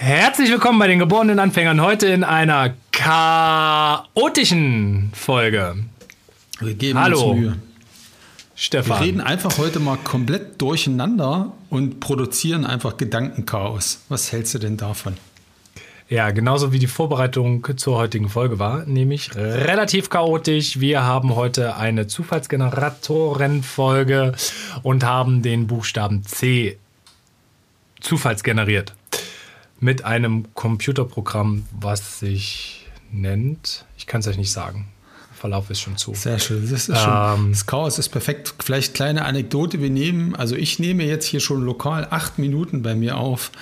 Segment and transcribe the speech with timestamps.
[0.00, 5.74] Herzlich willkommen bei den geborenen Anfängern heute in einer chaotischen Folge.
[6.60, 7.30] Wir geben Hallo.
[7.30, 7.56] uns Mühe.
[8.54, 9.00] Stefan.
[9.00, 14.02] Wir reden einfach heute mal komplett durcheinander und produzieren einfach Gedankenchaos.
[14.08, 15.16] Was hältst du denn davon?
[16.08, 20.78] Ja, genauso wie die Vorbereitung zur heutigen Folge war, nämlich relativ chaotisch.
[20.78, 24.32] Wir haben heute eine Zufallsgeneratorenfolge
[24.84, 26.78] und haben den Buchstaben C
[27.98, 28.94] zufallsgeneriert
[29.80, 34.88] mit einem Computerprogramm, was sich nennt, ich kann es euch nicht sagen.
[35.38, 36.14] Verlauf ist schon zu.
[36.14, 36.68] Sehr schön.
[36.68, 38.54] Das, ist schon, das Chaos ist perfekt.
[38.58, 39.80] Vielleicht kleine Anekdote.
[39.80, 43.52] Wir nehmen, also ich nehme jetzt hier schon lokal acht Minuten bei mir auf.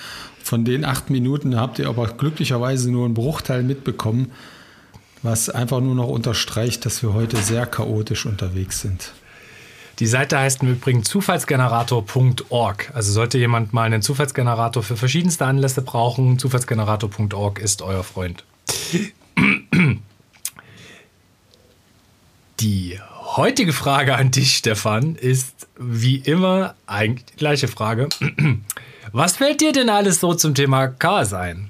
[0.43, 4.31] Von den acht Minuten habt ihr aber glücklicherweise nur einen Bruchteil mitbekommen,
[5.21, 9.11] was einfach nur noch unterstreicht, dass wir heute sehr chaotisch unterwegs sind.
[9.99, 12.91] Die Seite heißt im Übrigen zufallsgenerator.org.
[12.93, 18.43] Also sollte jemand mal einen Zufallsgenerator für verschiedenste Anlässe brauchen, zufallsgenerator.org ist euer Freund.
[22.59, 22.99] Die
[23.35, 28.09] heutige Frage an dich, Stefan, ist wie immer eigentlich die gleiche Frage.
[29.11, 31.69] Was fällt dir denn alles so zum Thema Chaos ein?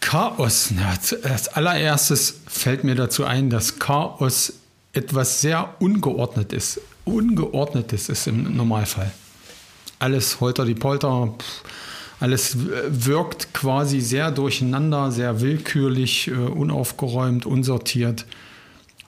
[0.00, 0.72] Chaos.
[1.22, 4.54] Als allererstes fällt mir dazu ein, dass Chaos
[4.96, 6.80] etwas sehr ungeordnet ist.
[7.04, 9.12] Ungeordnetes ist im Normalfall.
[9.98, 11.34] Alles holter die Polter,
[12.20, 12.56] alles
[12.88, 18.26] wirkt quasi sehr durcheinander, sehr willkürlich, unaufgeräumt, unsortiert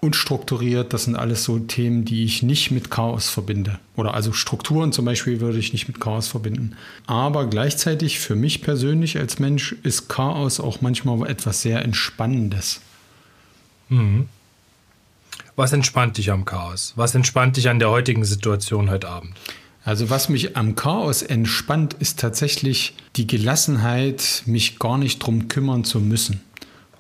[0.01, 3.79] unstrukturiert, das sind alles so Themen, die ich nicht mit Chaos verbinde.
[3.97, 6.77] Oder also Strukturen zum Beispiel würde ich nicht mit Chaos verbinden.
[7.07, 12.81] Aber gleichzeitig für mich persönlich als Mensch ist Chaos auch manchmal etwas sehr Entspannendes.
[13.89, 14.29] Mhm.
[15.57, 16.93] Was entspannt dich am Chaos?
[16.97, 19.35] Was entspannt dich an der heutigen Situation heute Abend?
[19.85, 25.85] Also was mich am Chaos entspannt, ist tatsächlich die Gelassenheit, mich gar nicht drum kümmern
[25.85, 26.43] zu müssen.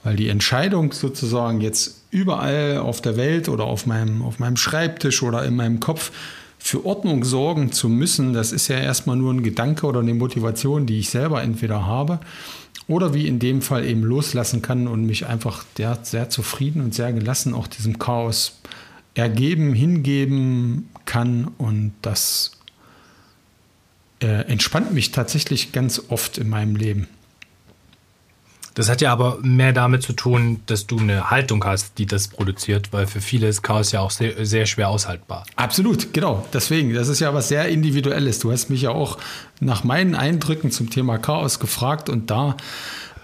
[0.04, 5.22] Weil die Entscheidung sozusagen jetzt überall auf der Welt oder auf meinem, auf meinem Schreibtisch
[5.22, 6.12] oder in meinem Kopf
[6.58, 10.86] für Ordnung sorgen zu müssen, das ist ja erstmal nur ein Gedanke oder eine Motivation,
[10.86, 12.20] die ich selber entweder habe
[12.88, 16.94] oder wie in dem Fall eben loslassen kann und mich einfach sehr, sehr zufrieden und
[16.94, 18.58] sehr gelassen auch diesem Chaos
[19.14, 22.52] ergeben, hingeben kann und das
[24.20, 27.08] äh, entspannt mich tatsächlich ganz oft in meinem Leben.
[28.78, 32.28] Das hat ja aber mehr damit zu tun, dass du eine Haltung hast, die das
[32.28, 35.44] produziert, weil für viele ist Chaos ja auch sehr, sehr schwer aushaltbar.
[35.56, 36.46] Absolut, genau.
[36.52, 38.38] Deswegen, das ist ja was sehr Individuelles.
[38.38, 39.18] Du hast mich ja auch
[39.58, 42.56] nach meinen Eindrücken zum Thema Chaos gefragt und da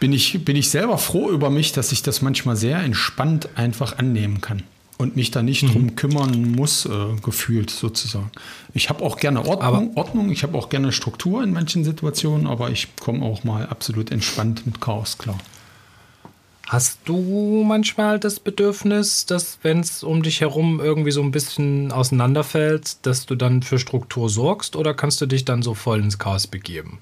[0.01, 3.97] bin ich, bin ich selber froh über mich, dass ich das manchmal sehr entspannt einfach
[3.97, 4.65] annehmen kann
[4.97, 5.73] und mich da nicht mhm.
[5.73, 6.91] drum kümmern muss, äh,
[7.23, 8.31] gefühlt sozusagen.
[8.73, 12.47] Ich habe auch gerne Ordnung, aber, Ordnung, ich habe auch gerne Struktur in manchen Situationen,
[12.47, 15.39] aber ich komme auch mal absolut entspannt mit Chaos klar.
[16.67, 21.93] Hast du manchmal das Bedürfnis, dass wenn es um dich herum irgendwie so ein bisschen
[21.93, 26.19] auseinanderfällt, dass du dann für Struktur sorgst oder kannst du dich dann so voll ins
[26.19, 26.99] Chaos begeben?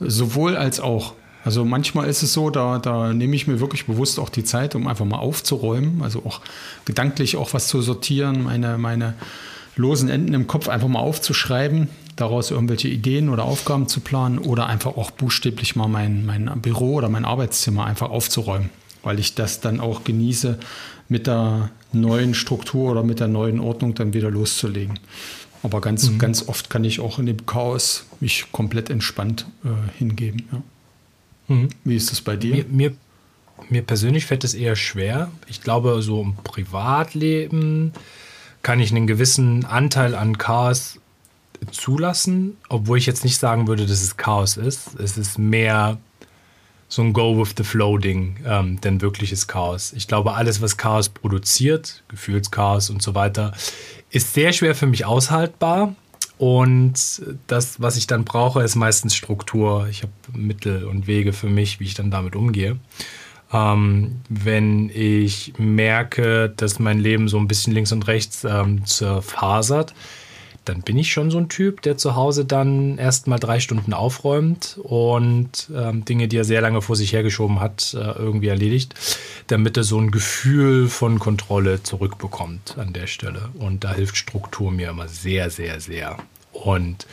[0.00, 1.14] Sowohl als auch.
[1.44, 4.74] Also manchmal ist es so, da, da nehme ich mir wirklich bewusst auch die Zeit,
[4.74, 6.40] um einfach mal aufzuräumen, also auch
[6.84, 9.14] gedanklich auch was zu sortieren, meine, meine
[9.76, 14.66] losen Enden im Kopf einfach mal aufzuschreiben, daraus irgendwelche Ideen oder Aufgaben zu planen oder
[14.66, 18.70] einfach auch buchstäblich mal mein, mein Büro oder mein Arbeitszimmer einfach aufzuräumen,
[19.02, 20.58] weil ich das dann auch genieße,
[21.08, 24.98] mit der neuen Struktur oder mit der neuen Ordnung dann wieder loszulegen.
[25.62, 26.18] Aber ganz, mhm.
[26.18, 30.48] ganz oft kann ich auch in dem Chaos mich komplett entspannt äh, hingeben.
[30.50, 30.62] Ja.
[31.52, 31.68] Mhm.
[31.84, 32.54] Wie ist das bei dir?
[32.54, 32.96] Mir, mir,
[33.68, 35.30] mir persönlich fällt es eher schwer.
[35.48, 37.92] Ich glaube, so im Privatleben
[38.62, 40.98] kann ich einen gewissen Anteil an Chaos
[41.70, 44.98] zulassen, obwohl ich jetzt nicht sagen würde, dass es Chaos ist.
[44.98, 45.98] Es ist mehr
[46.88, 49.92] so ein Go with the Flow Ding, ähm, denn wirkliches Chaos.
[49.94, 53.52] Ich glaube, alles, was Chaos produziert, Gefühlschaos und so weiter,
[54.10, 55.94] ist sehr schwer für mich aushaltbar.
[56.42, 59.86] Und das, was ich dann brauche, ist meistens Struktur.
[59.88, 62.78] Ich habe Mittel und Wege für mich, wie ich dann damit umgehe.
[63.52, 69.94] Ähm, wenn ich merke, dass mein Leben so ein bisschen links und rechts ähm, zerfasert,
[70.64, 73.92] dann bin ich schon so ein Typ, der zu Hause dann erst mal drei Stunden
[73.92, 78.96] aufräumt und ähm, Dinge, die er sehr lange vor sich hergeschoben hat, äh, irgendwie erledigt,
[79.46, 83.50] damit er so ein Gefühl von Kontrolle zurückbekommt an der Stelle.
[83.54, 86.16] Und da hilft Struktur mir immer sehr, sehr, sehr.
[86.52, 87.06] Und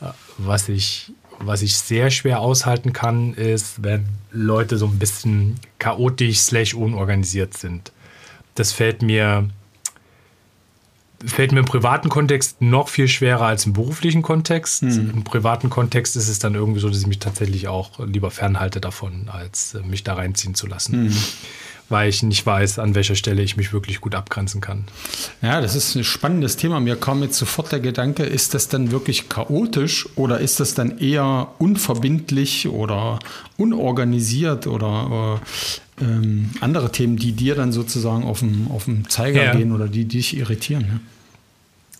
[0.00, 0.06] äh,
[0.38, 6.40] was ich was ich sehr schwer aushalten kann, ist, wenn Leute so ein bisschen chaotisch
[6.40, 7.92] slash unorganisiert sind.
[8.54, 9.48] Das fällt mir
[11.24, 14.84] fällt mir im privaten Kontext noch viel schwerer als im beruflichen Kontext.
[14.84, 15.10] Mhm.
[15.14, 18.80] Im privaten Kontext ist es dann irgendwie so, dass ich mich tatsächlich auch lieber fernhalte
[18.80, 21.06] davon, als äh, mich da reinziehen zu lassen.
[21.06, 21.16] Mhm.
[21.88, 24.84] Weil ich nicht weiß, an welcher Stelle ich mich wirklich gut abgrenzen kann.
[25.40, 26.80] Ja, das ist ein spannendes Thema.
[26.80, 30.98] Mir kam jetzt sofort der Gedanke, ist das dann wirklich chaotisch oder ist das dann
[30.98, 33.18] eher unverbindlich oder
[33.56, 35.40] unorganisiert oder
[36.00, 39.54] äh, ähm, andere Themen, die dir dann sozusagen auf dem, auf dem Zeiger ja.
[39.54, 40.82] gehen oder die, die dich irritieren.
[40.82, 41.00] Ja?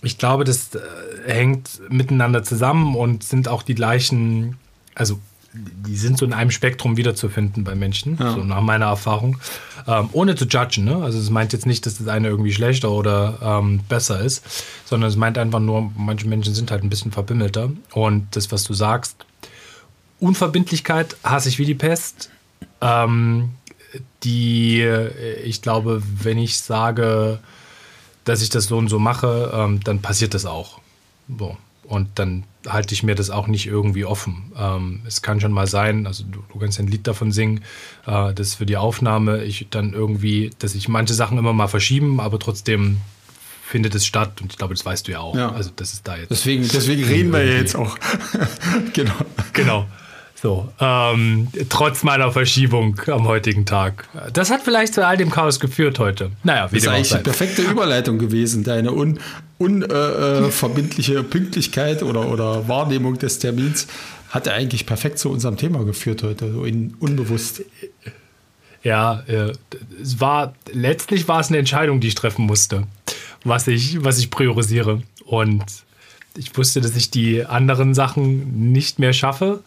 [0.03, 0.81] Ich glaube, das äh,
[1.27, 4.57] hängt miteinander zusammen und sind auch die gleichen,
[4.95, 5.19] also
[5.53, 8.33] die sind so in einem Spektrum wiederzufinden bei Menschen, ja.
[8.33, 9.39] so nach meiner Erfahrung.
[9.87, 10.97] Ähm, ohne zu judgen, ne?
[10.97, 14.45] Also es meint jetzt nicht, dass das eine irgendwie schlechter oder ähm, besser ist,
[14.85, 17.71] sondern es meint einfach nur, manche Menschen sind halt ein bisschen verbimmelter.
[17.93, 19.25] Und das, was du sagst,
[20.21, 22.31] Unverbindlichkeit hasse ich wie die Pest.
[22.81, 23.51] Ähm,
[24.23, 27.39] die, äh, ich glaube, wenn ich sage,
[28.25, 30.81] dass ich das so und so mache, ähm, dann passiert das auch.
[31.39, 31.57] So.
[31.89, 34.53] Und dann halte ich mir das auch nicht irgendwie offen.
[34.59, 37.65] Ähm, es kann schon mal sein, also du, du kannst ein Lied davon singen,
[38.07, 42.21] äh, dass für die Aufnahme ich dann irgendwie, dass ich manche Sachen immer mal verschieben,
[42.21, 42.99] aber trotzdem
[43.65, 45.35] findet es statt und ich glaube, das weißt du ja auch.
[45.35, 45.51] Ja.
[45.51, 46.31] Also das ist da jetzt.
[46.31, 47.97] Deswegen, deswegen reden wir ja jetzt auch.
[48.93, 49.15] genau.
[49.55, 49.87] Genau.
[50.41, 54.09] So, ähm, trotz meiner Verschiebung am heutigen Tag.
[54.33, 56.31] Das hat vielleicht zu all dem Chaos geführt heute.
[56.45, 58.63] Naja, wie Das ist eigentlich die perfekte Überleitung gewesen.
[58.63, 63.89] Deine unverbindliche un, äh, äh Pünktlichkeit oder, oder Wahrnehmung des Termins
[64.29, 67.63] hat eigentlich perfekt zu unserem Thema geführt heute, so in, unbewusst.
[68.85, 69.51] Ja, äh,
[70.01, 72.85] es war letztlich war es eine Entscheidung, die ich treffen musste,
[73.43, 75.03] was ich, was ich priorisiere.
[75.25, 75.65] Und
[76.37, 79.65] ich wusste, dass ich die anderen Sachen nicht mehr schaffe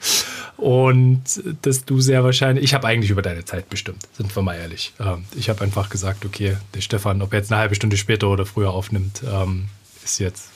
[0.58, 1.24] und
[1.62, 4.94] dass du sehr wahrscheinlich, ich habe eigentlich über deine Zeit bestimmt, sind wir mal ehrlich.
[5.00, 8.28] Ähm, ich habe einfach gesagt, okay, der Stefan, ob er jetzt eine halbe Stunde später
[8.30, 9.66] oder früher aufnimmt, ähm,
[10.04, 10.50] ist jetzt.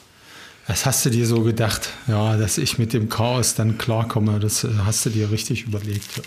[0.67, 1.89] Was hast du dir so gedacht?
[2.07, 6.21] Ja, dass ich mit dem Chaos dann klarkomme, das äh, hast du dir richtig überlegt.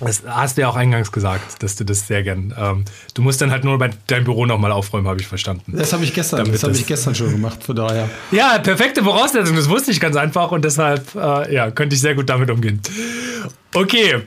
[0.00, 2.54] Das hast du ja auch eingangs gesagt, dass du das sehr gern.
[2.56, 2.84] Ähm,
[3.14, 5.72] du musst dann halt nur bei deinem Büro nochmal aufräumen, habe ich verstanden.
[5.76, 8.08] Das habe ich gestern, das habe ich gestern schon gemacht, von daher.
[8.30, 12.14] Ja, perfekte Voraussetzung, das wusste ich ganz einfach und deshalb äh, ja, könnte ich sehr
[12.14, 12.80] gut damit umgehen.
[13.74, 14.22] Okay.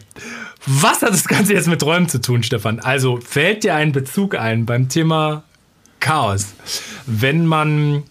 [0.68, 2.80] Was hat das Ganze jetzt mit Träumen zu tun, Stefan?
[2.80, 5.44] Also fällt dir ein Bezug ein beim Thema
[6.00, 6.48] Chaos,
[7.08, 8.04] wenn man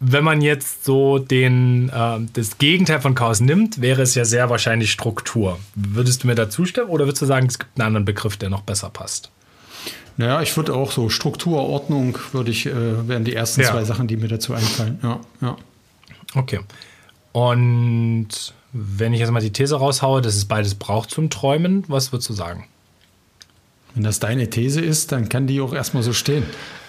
[0.00, 4.48] wenn man jetzt so den, äh, das Gegenteil von Chaos nimmt, wäre es ja sehr
[4.48, 5.58] wahrscheinlich Struktur.
[5.74, 8.48] Würdest du mir da zustimmen oder würdest du sagen, es gibt einen anderen Begriff, der
[8.48, 9.30] noch besser passt?
[10.16, 13.70] Naja, ich würde auch so Struktur, Ordnung, würde ich, äh, wären die ersten ja.
[13.70, 14.98] zwei Sachen, die mir dazu einfallen.
[15.02, 15.56] Ja, ja.
[16.34, 16.60] Okay.
[17.32, 18.28] Und
[18.72, 22.28] wenn ich jetzt mal die These raushaue, dass es beides braucht zum Träumen, was würdest
[22.30, 22.66] du sagen?
[23.94, 26.44] Wenn das deine These ist, dann kann die auch erstmal so stehen.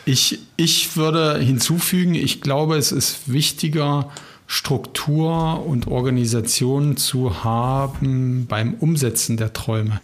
[0.05, 4.09] Ich, ich würde hinzufügen, ich glaube, es ist wichtiger,
[4.47, 10.01] Struktur und Organisation zu haben beim Umsetzen der Träume.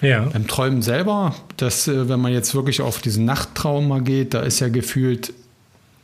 [0.00, 0.20] Ja.
[0.20, 4.40] Beim Träumen selber, dass, äh, wenn man jetzt wirklich auf diesen Nachttraum mal geht, da
[4.40, 5.34] ist ja gefühlt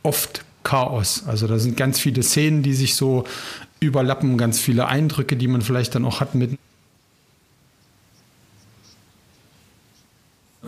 [0.03, 1.23] oft Chaos.
[1.25, 3.25] Also da sind ganz viele Szenen, die sich so
[3.79, 6.57] überlappen, ganz viele Eindrücke, die man vielleicht dann auch hat mit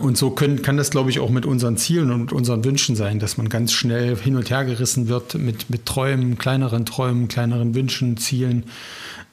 [0.06, 3.18] Und so können, kann das, glaube ich, auch mit unseren Zielen und unseren Wünschen sein,
[3.18, 7.74] dass man ganz schnell hin und her gerissen wird mit, mit Träumen, kleineren Träumen, kleineren
[7.74, 8.66] Wünschen, Zielen.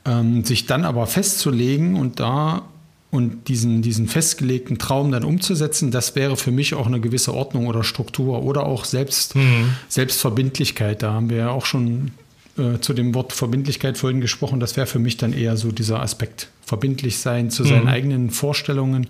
[0.03, 2.63] Ähm, sich dann aber festzulegen und da
[3.11, 7.67] und diesen, diesen festgelegten Traum dann umzusetzen, das wäre für mich auch eine gewisse Ordnung
[7.67, 9.75] oder Struktur oder auch Selbst, mhm.
[9.89, 11.03] Selbstverbindlichkeit.
[11.03, 12.13] Da haben wir ja auch schon
[12.57, 14.59] äh, zu dem Wort Verbindlichkeit vorhin gesprochen.
[14.59, 16.47] Das wäre für mich dann eher so dieser Aspekt.
[16.65, 17.89] Verbindlich sein zu seinen mhm.
[17.89, 19.07] eigenen Vorstellungen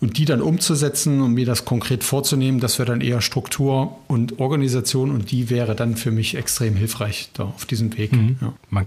[0.00, 4.38] und die dann umzusetzen und mir das konkret vorzunehmen, das wäre dann eher Struktur und
[4.38, 8.12] Organisation und die wäre dann für mich extrem hilfreich da auf diesem Weg.
[8.12, 8.36] Mhm.
[8.40, 8.52] Ja.
[8.70, 8.86] Man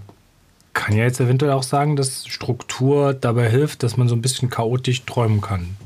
[0.72, 4.48] kann ja jetzt eventuell auch sagen, dass Struktur dabei hilft, dass man so ein bisschen
[4.48, 5.76] chaotisch träumen kann.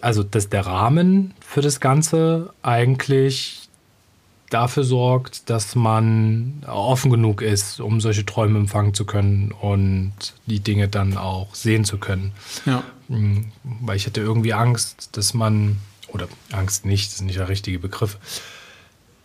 [0.00, 3.67] Also, dass der Rahmen für das Ganze eigentlich
[4.50, 10.12] dafür sorgt, dass man offen genug ist, um solche Träume empfangen zu können und
[10.46, 12.32] die Dinge dann auch sehen zu können.
[12.64, 12.82] Ja.
[13.08, 13.52] Mhm.
[13.80, 15.78] Weil ich hatte irgendwie Angst, dass man
[16.08, 18.18] oder Angst nicht, das ist nicht der richtige Begriff.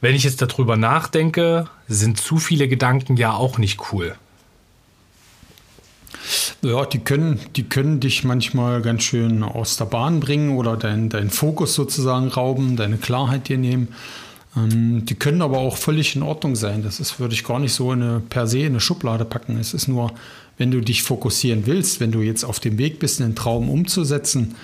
[0.01, 4.15] Wenn ich jetzt darüber nachdenke, sind zu viele Gedanken ja auch nicht cool.
[6.61, 11.09] Ja, die können, die können dich manchmal ganz schön aus der Bahn bringen oder deinen
[11.09, 13.89] dein Fokus sozusagen rauben, deine Klarheit dir nehmen.
[14.55, 16.83] Ähm, die können aber auch völlig in Ordnung sein.
[16.83, 19.57] Das ist, würde ich gar nicht so eine, per se in eine Schublade packen.
[19.57, 20.11] Es ist nur,
[20.57, 24.55] wenn du dich fokussieren willst, wenn du jetzt auf dem Weg bist, einen Traum umzusetzen,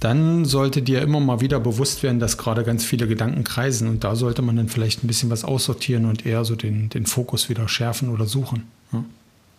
[0.00, 4.04] dann sollte dir immer mal wieder bewusst werden, dass gerade ganz viele Gedanken kreisen und
[4.04, 7.48] da sollte man dann vielleicht ein bisschen was aussortieren und eher so den, den Fokus
[7.48, 8.64] wieder schärfen oder suchen.
[8.92, 9.04] Ja.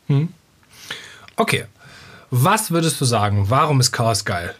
[0.08, 0.28] Hm.
[1.36, 1.66] Okay.
[2.30, 3.46] Was würdest du sagen?
[3.50, 4.54] Warum ist Chaos geil?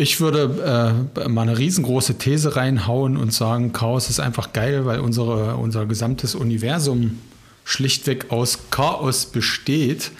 [0.00, 5.00] Ich würde äh, mal eine riesengroße These reinhauen und sagen, Chaos ist einfach geil, weil
[5.00, 7.18] unsere, unser gesamtes Universum
[7.64, 10.10] schlichtweg aus Chaos besteht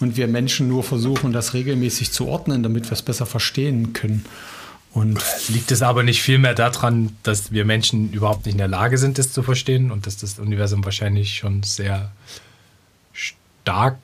[0.00, 4.24] und wir Menschen nur versuchen, das regelmäßig zu ordnen, damit wir es besser verstehen können.
[4.94, 8.96] Und Liegt es aber nicht vielmehr daran, dass wir Menschen überhaupt nicht in der Lage
[8.96, 12.10] sind, das zu verstehen und dass das Universum wahrscheinlich schon sehr
[13.12, 13.98] stark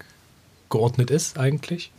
[0.68, 1.90] geordnet ist eigentlich?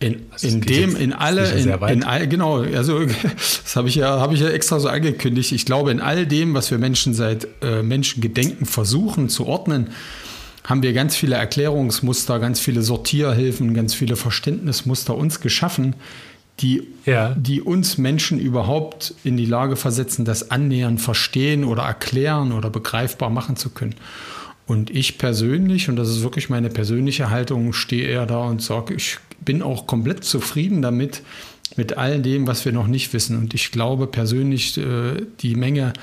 [0.00, 4.20] In, also in dem, in alle, in, in all, genau, also das habe ich ja,
[4.20, 5.50] habe ich ja extra so angekündigt.
[5.50, 9.88] Ich glaube, in all dem, was wir Menschen seit äh, Menschengedenken versuchen zu ordnen,
[10.62, 15.96] haben wir ganz viele Erklärungsmuster, ganz viele Sortierhilfen, ganz viele Verständnismuster uns geschaffen,
[16.60, 17.34] die, ja.
[17.34, 23.30] die uns Menschen überhaupt in die Lage versetzen, das annähernd verstehen oder erklären oder begreifbar
[23.30, 23.94] machen zu können.
[24.68, 28.92] Und ich persönlich, und das ist wirklich meine persönliche Haltung, stehe eher da und sage,
[28.92, 31.22] ich bin auch komplett zufrieden damit,
[31.76, 33.38] mit all dem, was wir noch nicht wissen.
[33.38, 35.94] Und ich glaube persönlich, äh, die Menge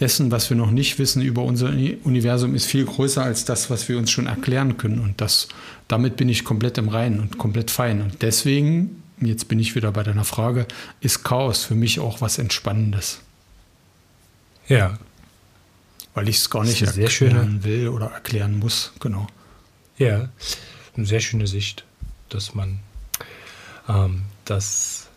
[0.00, 1.68] dessen, was wir noch nicht wissen über unser
[2.02, 4.98] Universum, ist viel größer als das, was wir uns schon erklären können.
[4.98, 5.46] Und das,
[5.86, 8.02] damit bin ich komplett im Reinen und komplett fein.
[8.02, 10.66] Und deswegen, jetzt bin ich wieder bei deiner Frage,
[11.00, 13.20] ist Chaos für mich auch was Entspannendes.
[14.66, 14.98] Ja,
[16.14, 18.92] weil ich es gar nicht erklären schöne, will oder erklären muss.
[19.00, 19.26] Genau.
[19.98, 20.28] Ja,
[20.96, 21.84] eine sehr schöne Sicht,
[22.28, 22.80] dass man
[23.88, 25.08] ähm, das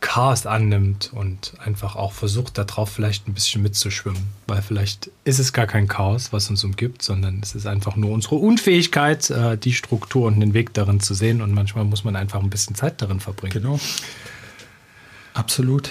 [0.00, 4.22] Chaos annimmt und einfach auch versucht, darauf vielleicht ein bisschen mitzuschwimmen.
[4.46, 8.10] Weil vielleicht ist es gar kein Chaos, was uns umgibt, sondern es ist einfach nur
[8.10, 11.42] unsere Unfähigkeit, äh, die Struktur und den Weg darin zu sehen.
[11.42, 13.52] Und manchmal muss man einfach ein bisschen Zeit darin verbringen.
[13.52, 13.78] Genau.
[15.34, 15.90] Absolut.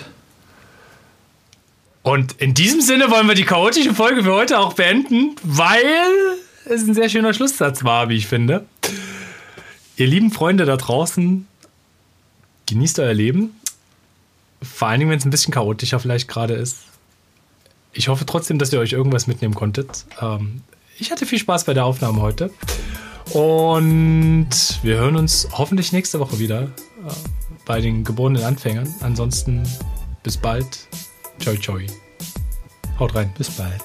[2.03, 5.83] Und in diesem Sinne wollen wir die chaotische Folge für heute auch beenden, weil
[6.65, 8.65] es ein sehr schöner Schlusssatz war, wie ich finde.
[9.97, 11.45] Ihr lieben Freunde da draußen,
[12.67, 13.55] genießt euer Leben.
[14.61, 16.77] Vor allen Dingen, wenn es ein bisschen chaotischer vielleicht gerade ist.
[17.91, 20.05] Ich hoffe trotzdem, dass ihr euch irgendwas mitnehmen konntet.
[20.21, 20.61] Ähm,
[20.97, 22.51] ich hatte viel Spaß bei der Aufnahme heute.
[23.33, 24.49] Und
[24.83, 26.67] wir hören uns hoffentlich nächste Woche wieder äh,
[27.65, 28.93] bei den geborenen Anfängern.
[29.01, 29.63] Ansonsten
[30.23, 30.87] bis bald.
[31.39, 31.79] Ciao, ciao.
[32.99, 33.81] Haut rein, bis bald.